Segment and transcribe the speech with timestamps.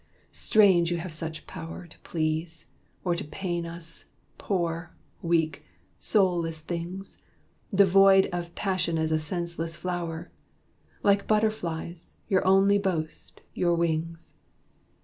[0.31, 2.65] Strange you have such power To please,
[3.05, 4.05] or pain us,
[4.39, 5.63] poor, weak,
[5.99, 7.21] soulless things
[7.71, 10.31] Devoid of passion as a senseless flower!
[11.03, 14.33] Like butterflies, your only boast, your wings.